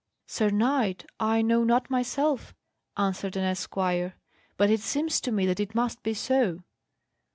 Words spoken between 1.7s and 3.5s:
myself," answered an